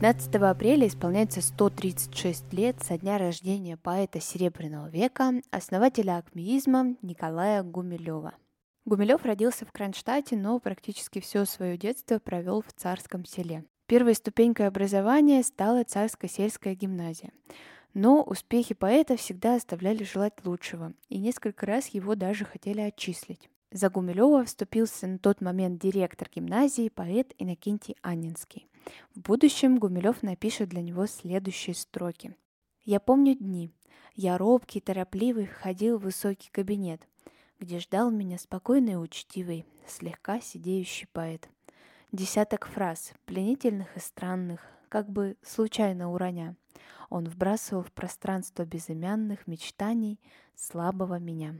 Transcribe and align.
15 0.00 0.32
апреля 0.36 0.86
исполняется 0.86 1.42
136 1.42 2.52
лет 2.52 2.80
со 2.84 2.96
дня 2.96 3.18
рождения 3.18 3.76
поэта 3.76 4.20
Серебряного 4.20 4.88
века, 4.88 5.32
основателя 5.50 6.18
акмеизма 6.18 6.94
Николая 7.02 7.64
Гумилева. 7.64 8.34
Гумилев 8.84 9.24
родился 9.24 9.66
в 9.66 9.72
Кронштадте, 9.72 10.36
но 10.36 10.60
практически 10.60 11.18
все 11.18 11.44
свое 11.44 11.76
детство 11.76 12.20
провел 12.20 12.62
в 12.62 12.72
царском 12.74 13.24
селе. 13.24 13.64
Первой 13.86 14.14
ступенькой 14.14 14.68
образования 14.68 15.42
стала 15.42 15.82
царская 15.82 16.30
сельская 16.30 16.76
гимназия. 16.76 17.32
Но 17.92 18.22
успехи 18.22 18.74
поэта 18.74 19.16
всегда 19.16 19.56
оставляли 19.56 20.04
желать 20.04 20.34
лучшего, 20.44 20.92
и 21.08 21.18
несколько 21.18 21.66
раз 21.66 21.88
его 21.88 22.14
даже 22.14 22.44
хотели 22.44 22.82
отчислить. 22.82 23.50
За 23.72 23.90
Гумилева 23.90 24.44
вступился 24.44 25.08
на 25.08 25.18
тот 25.18 25.40
момент 25.40 25.82
директор 25.82 26.30
гимназии 26.32 26.88
поэт 26.88 27.34
Иннокентий 27.36 27.96
Аннинский. 28.00 28.67
В 29.14 29.20
будущем 29.20 29.78
Гумилев 29.78 30.22
напишет 30.22 30.68
для 30.68 30.82
него 30.82 31.06
следующие 31.06 31.74
строки. 31.74 32.36
«Я 32.84 33.00
помню 33.00 33.34
дни. 33.34 33.70
Я 34.14 34.38
робкий, 34.38 34.80
торопливый 34.80 35.46
входил 35.46 35.98
в 35.98 36.02
высокий 36.02 36.50
кабинет, 36.50 37.06
где 37.58 37.78
ждал 37.78 38.10
меня 38.10 38.38
спокойный 38.38 38.92
и 38.92 38.96
учтивый, 38.96 39.66
слегка 39.86 40.40
сидеющий 40.40 41.06
поэт. 41.12 41.48
Десяток 42.12 42.66
фраз, 42.66 43.12
пленительных 43.26 43.96
и 43.96 44.00
странных, 44.00 44.66
как 44.88 45.10
бы 45.10 45.36
случайно 45.42 46.12
уроня, 46.12 46.56
он 47.10 47.28
вбрасывал 47.28 47.82
в 47.82 47.92
пространство 47.92 48.64
безымянных 48.64 49.46
мечтаний 49.46 50.20
слабого 50.54 51.18
меня». 51.18 51.56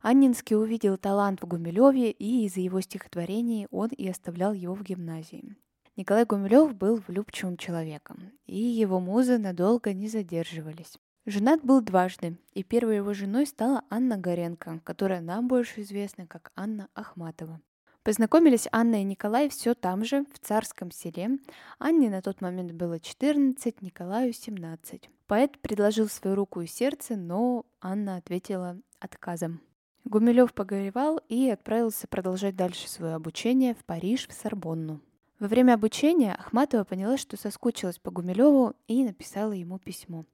Аннинский 0.00 0.54
увидел 0.54 0.98
талант 0.98 1.40
в 1.40 1.46
Гумилеве, 1.46 2.10
и 2.10 2.44
из-за 2.44 2.60
его 2.60 2.82
стихотворений 2.82 3.66
он 3.70 3.88
и 3.88 4.06
оставлял 4.06 4.52
его 4.52 4.74
в 4.74 4.82
гимназии. 4.82 5.56
Николай 5.96 6.24
Гумилев 6.24 6.74
был 6.74 6.96
влюбчивым 7.06 7.56
человеком, 7.56 8.32
и 8.46 8.58
его 8.58 8.98
музы 8.98 9.38
надолго 9.38 9.92
не 9.92 10.08
задерживались. 10.08 10.98
Женат 11.24 11.62
был 11.62 11.80
дважды, 11.80 12.36
и 12.52 12.64
первой 12.64 12.96
его 12.96 13.14
женой 13.14 13.46
стала 13.46 13.84
Анна 13.90 14.16
Горенко, 14.16 14.80
которая 14.82 15.20
нам 15.20 15.46
больше 15.46 15.82
известна 15.82 16.26
как 16.26 16.50
Анна 16.56 16.88
Ахматова. 16.94 17.60
Познакомились 18.02 18.68
Анна 18.72 19.00
и 19.00 19.04
Николай 19.04 19.48
все 19.48 19.74
там 19.74 20.04
же, 20.04 20.26
в 20.34 20.38
Царском 20.40 20.90
селе. 20.90 21.38
Анне 21.78 22.10
на 22.10 22.22
тот 22.22 22.40
момент 22.40 22.72
было 22.72 22.98
14, 22.98 23.80
Николаю 23.80 24.32
17. 24.32 25.08
Поэт 25.28 25.58
предложил 25.60 26.08
свою 26.08 26.34
руку 26.34 26.60
и 26.60 26.66
сердце, 26.66 27.16
но 27.16 27.64
Анна 27.80 28.16
ответила 28.16 28.76
отказом. 28.98 29.60
Гумилев 30.04 30.52
погоревал 30.52 31.20
и 31.28 31.48
отправился 31.48 32.08
продолжать 32.08 32.56
дальше 32.56 32.90
свое 32.90 33.14
обучение 33.14 33.74
в 33.74 33.84
Париж, 33.84 34.28
в 34.28 34.32
Сорбонну. 34.32 35.00
Во 35.44 35.48
время 35.48 35.74
обучения 35.74 36.32
Ахматова 36.32 36.84
поняла, 36.84 37.18
что 37.18 37.36
соскучилась 37.36 37.98
по 37.98 38.10
Гумилеву 38.10 38.72
и 38.88 39.04
написала 39.04 39.52
ему 39.52 39.78
письмо. 39.78 40.24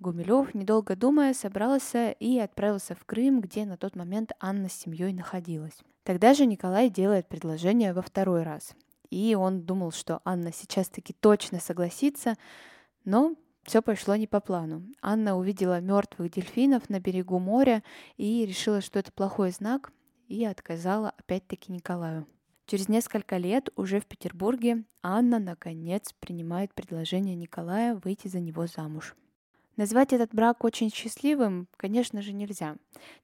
Гумилев, 0.00 0.54
недолго 0.54 0.96
думая, 0.96 1.34
собрался 1.34 2.10
и 2.10 2.36
отправился 2.36 2.96
в 2.96 3.04
Крым, 3.04 3.42
где 3.42 3.64
на 3.64 3.76
тот 3.76 3.94
момент 3.94 4.32
Анна 4.40 4.68
с 4.68 4.72
семьей 4.72 5.12
находилась. 5.12 5.78
Тогда 6.02 6.34
же 6.34 6.46
Николай 6.46 6.90
делает 6.90 7.28
предложение 7.28 7.92
во 7.92 8.02
второй 8.02 8.42
раз. 8.42 8.74
И 9.08 9.36
он 9.36 9.62
думал, 9.62 9.92
что 9.92 10.20
Анна 10.24 10.52
сейчас 10.52 10.88
таки 10.88 11.12
точно 11.12 11.60
согласится, 11.60 12.34
но 13.04 13.36
все 13.62 13.82
пошло 13.82 14.16
не 14.16 14.26
по 14.26 14.40
плану. 14.40 14.82
Анна 15.00 15.38
увидела 15.38 15.80
мертвых 15.80 16.28
дельфинов 16.28 16.90
на 16.90 16.98
берегу 16.98 17.38
моря 17.38 17.84
и 18.16 18.44
решила, 18.44 18.80
что 18.80 18.98
это 18.98 19.12
плохой 19.12 19.52
знак, 19.52 19.92
и 20.26 20.44
отказала 20.44 21.10
опять-таки 21.16 21.70
Николаю. 21.70 22.26
Через 22.70 22.88
несколько 22.88 23.36
лет 23.36 23.68
уже 23.74 23.98
в 23.98 24.06
Петербурге 24.06 24.84
Анна, 25.02 25.40
наконец, 25.40 26.14
принимает 26.20 26.72
предложение 26.72 27.34
Николая 27.34 27.96
выйти 27.96 28.28
за 28.28 28.38
него 28.38 28.68
замуж. 28.68 29.16
Назвать 29.74 30.12
этот 30.12 30.32
брак 30.32 30.62
очень 30.62 30.88
счастливым, 30.88 31.66
конечно 31.76 32.22
же, 32.22 32.32
нельзя. 32.32 32.76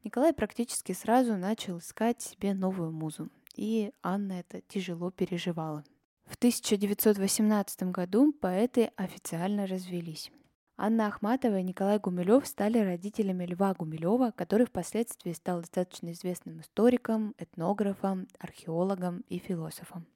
Николай 0.02 0.32
практически 0.32 0.90
сразу 0.90 1.36
начал 1.36 1.78
искать 1.78 2.20
себе 2.20 2.54
новую 2.54 2.90
музу, 2.90 3.28
и 3.54 3.92
Анна 4.02 4.32
это 4.32 4.62
тяжело 4.62 5.12
переживала. 5.12 5.84
В 6.24 6.34
1918 6.34 7.84
году 7.92 8.32
поэты 8.32 8.90
официально 8.96 9.68
развелись. 9.68 10.32
Анна 10.78 11.06
Ахматова 11.06 11.58
и 11.58 11.62
Николай 11.62 11.98
Гумилев 11.98 12.46
стали 12.46 12.78
родителями 12.78 13.46
Льва 13.46 13.72
Гумилева, 13.72 14.32
который 14.36 14.66
впоследствии 14.66 15.32
стал 15.32 15.60
достаточно 15.60 16.12
известным 16.12 16.60
историком, 16.60 17.34
этнографом, 17.38 18.28
археологом 18.38 19.24
и 19.30 19.38
философом. 19.38 20.06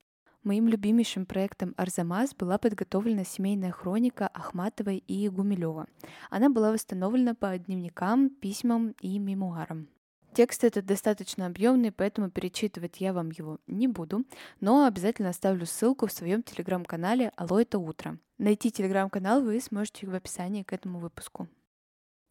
Моим 0.42 0.68
любимейшим 0.68 1.24
проектом 1.24 1.74
«Арзамас» 1.78 2.34
была 2.34 2.58
подготовлена 2.58 3.24
семейная 3.24 3.72
хроника 3.72 4.28
Ахматовой 4.28 4.98
и 4.98 5.28
Гумилева. 5.30 5.86
Она 6.28 6.50
была 6.50 6.72
восстановлена 6.72 7.34
по 7.34 7.56
дневникам, 7.56 8.28
письмам 8.28 8.94
и 9.00 9.18
мемуарам. 9.18 9.88
Текст 10.32 10.62
этот 10.62 10.86
достаточно 10.86 11.46
объемный, 11.46 11.90
поэтому 11.90 12.30
перечитывать 12.30 13.00
я 13.00 13.12
вам 13.12 13.30
его 13.30 13.58
не 13.66 13.88
буду, 13.88 14.24
но 14.60 14.84
обязательно 14.84 15.30
оставлю 15.30 15.66
ссылку 15.66 16.06
в 16.06 16.12
своем 16.12 16.42
телеграм-канале 16.44 17.32
«Алло, 17.36 17.60
это 17.60 17.78
утро». 17.78 18.18
Найти 18.38 18.70
телеграм-канал 18.70 19.42
вы 19.42 19.60
сможете 19.60 20.06
в 20.06 20.14
описании 20.14 20.62
к 20.62 20.72
этому 20.72 21.00
выпуску. 21.00 21.48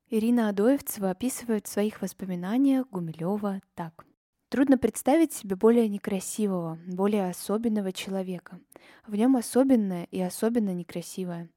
Ирина 0.10 0.50
Адоевцева 0.50 1.12
описывает 1.12 1.68
в 1.68 1.72
своих 1.72 2.02
воспоминаниях 2.02 2.88
Гумилева 2.90 3.62
так. 3.76 4.06
Трудно 4.48 4.80
представить 4.80 5.34
себе 5.34 5.56
более 5.56 5.88
некрасивого, 5.88 6.80
более 6.88 7.30
особенного 7.30 7.92
человека. 7.92 8.60
В 9.06 9.16
нем 9.16 9.36
особенное 9.36 10.06
и 10.06 10.20
особенно 10.20 10.74
некрасивое. 10.74 11.50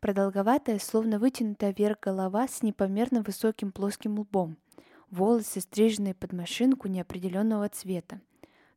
Продолговатая, 0.00 0.80
словно 0.80 1.20
вытянутая 1.20 1.72
вверх 1.72 2.00
голова 2.00 2.48
с 2.48 2.62
непомерно 2.62 3.22
высоким 3.22 3.70
плоским 3.70 4.18
лбом, 4.18 4.56
волосы, 5.12 5.60
стриженные 5.60 6.14
под 6.14 6.32
машинку 6.32 6.88
неопределенного 6.88 7.68
цвета, 7.68 8.20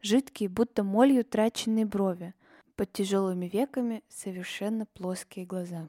жидкие, 0.01 0.50
будто 0.50 0.84
молью 0.84 1.25
траченные 1.25 1.85
брови, 1.85 2.35
под 2.75 2.91
тяжелыми 2.91 3.47
веками 3.47 4.03
совершенно 4.09 4.85
плоские 4.85 5.46
глаза. 5.46 5.88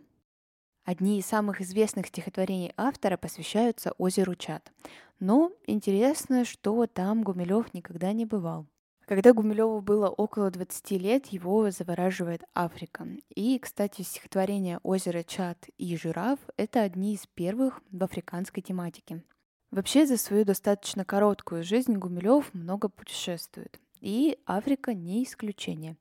Одни 0.84 1.18
из 1.18 1.26
самых 1.26 1.60
известных 1.60 2.06
стихотворений 2.06 2.72
автора 2.76 3.16
посвящаются 3.16 3.92
озеру 3.98 4.36
Чат. 4.36 4.72
Но 5.18 5.50
интересно, 5.66 6.44
что 6.44 6.86
там 6.86 7.24
Гумилев 7.24 7.74
никогда 7.74 8.12
не 8.12 8.24
бывал. 8.24 8.66
Когда 9.06 9.32
Гумилеву 9.32 9.80
было 9.80 10.08
около 10.08 10.50
20 10.50 10.90
лет, 10.92 11.26
его 11.26 11.70
завораживает 11.70 12.42
Африка. 12.54 13.06
И, 13.34 13.58
кстати, 13.58 14.02
стихотворение 14.02 14.80
«Озеро 14.82 15.22
Чат» 15.22 15.68
и 15.78 15.96
«Жираф»— 15.96 16.38
это 16.56 16.82
одни 16.82 17.14
из 17.14 17.26
первых 17.26 17.82
в 17.90 18.02
африканской 18.02 18.62
тематике. 18.62 19.22
Вообще, 19.70 20.06
за 20.06 20.16
свою 20.16 20.44
достаточно 20.44 21.04
короткую 21.04 21.64
жизнь 21.64 21.94
Гумилев 21.94 22.52
много 22.54 22.88
путешествует. 22.88 23.80
И 24.00 24.38
Африка 24.46 24.94
не 24.94 25.24
исключение. 25.24 25.96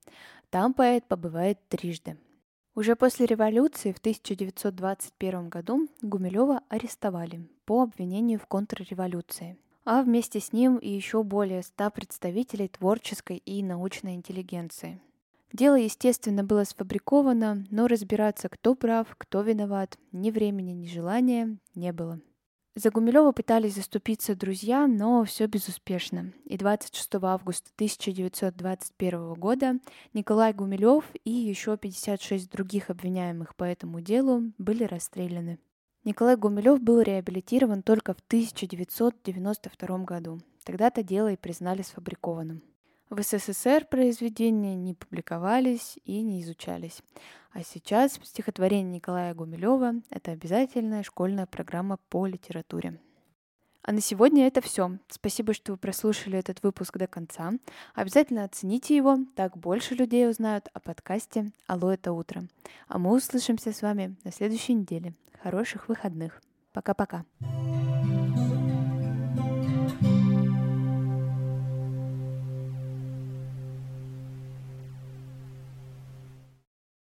Там 0.49 0.73
поэт 0.73 1.05
побывает 1.07 1.59
трижды. 1.67 2.17
Уже 2.75 2.95
после 2.95 3.25
революции 3.25 3.93
в 3.93 3.99
1921 3.99 5.49
году 5.49 5.87
Гумилева 6.01 6.61
арестовали 6.69 7.47
по 7.65 7.83
обвинению 7.83 8.37
в 8.37 8.47
контрреволюции, 8.47 9.57
а 9.85 10.03
вместе 10.03 10.41
с 10.41 10.51
ним 10.51 10.77
и 10.77 10.89
еще 10.89 11.23
более 11.23 11.63
ста 11.63 11.89
представителей 11.89 12.67
творческой 12.67 13.37
и 13.37 13.63
научной 13.63 14.15
интеллигенции. 14.15 14.99
Дело, 15.53 15.75
естественно, 15.75 16.43
было 16.43 16.65
сфабриковано, 16.65 17.65
но 17.71 17.87
разбираться, 17.87 18.49
кто 18.49 18.75
прав, 18.75 19.07
кто 19.17 19.41
виноват, 19.41 19.97
ни 20.11 20.29
времени, 20.29 20.71
ни 20.71 20.85
желания 20.85 21.57
не 21.75 21.93
было. 21.93 22.19
За 22.77 22.89
Гумилева 22.91 23.31
пытались 23.31 23.75
заступиться 23.75 24.35
друзья, 24.35 24.85
но 24.85 25.23
все 25.23 25.47
безуспешно. 25.47 26.33
И 26.43 26.57
26 26.57 27.15
августа 27.21 27.69
1921 27.75 29.33
года 29.35 29.79
Николай 30.13 30.51
Гумилев 30.51 31.05
и 31.23 31.31
еще 31.31 31.77
56 31.77 32.51
других 32.51 32.89
обвиняемых 32.89 33.55
по 33.55 33.63
этому 33.63 34.01
делу 34.01 34.51
были 34.57 34.83
расстреляны. 34.83 35.57
Николай 36.03 36.35
Гумилев 36.35 36.81
был 36.81 36.99
реабилитирован 36.99 37.81
только 37.81 38.13
в 38.13 38.19
1992 38.27 39.97
году. 39.99 40.41
Тогда-то 40.65 41.01
дело 41.01 41.31
и 41.31 41.37
признали 41.37 41.81
сфабрикованным. 41.81 42.61
В 43.09 43.21
СССР 43.21 43.85
произведения 43.85 44.75
не 44.75 44.95
публиковались 44.95 45.99
и 46.05 46.21
не 46.21 46.41
изучались. 46.41 47.01
А 47.51 47.63
сейчас 47.63 48.19
стихотворение 48.23 48.95
Николая 48.95 49.33
Гумилева— 49.33 49.93
это 50.09 50.31
обязательная 50.31 51.03
школьная 51.03 51.45
программа 51.45 51.97
по 52.09 52.25
литературе. 52.25 52.99
А 53.83 53.91
на 53.91 54.01
сегодня 54.01 54.47
это 54.47 54.61
все. 54.61 54.97
Спасибо, 55.07 55.53
что 55.53 55.73
вы 55.73 55.77
прослушали 55.77 56.39
этот 56.39 56.63
выпуск 56.63 56.97
до 56.97 57.05
конца. 57.05 57.53
Обязательно 57.93 58.43
оцените 58.43 58.95
его, 58.95 59.19
так 59.35 59.55
больше 59.55 59.93
людей 59.93 60.27
узнают 60.27 60.69
о 60.73 60.79
подкасте 60.79 61.51
«Алло, 61.67 61.93
это 61.93 62.11
утро». 62.11 62.47
А 62.87 62.97
мы 62.97 63.15
услышимся 63.15 63.71
с 63.71 63.83
вами 63.83 64.15
на 64.23 64.31
следующей 64.31 64.73
неделе. 64.73 65.13
Хороших 65.43 65.87
выходных. 65.87 66.41
Пока-пока. 66.73 67.25